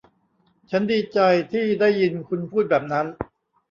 [0.71, 1.19] ฉันดีใจ
[1.51, 3.05] ที่ได้ยินคุณพูดแบบนั้น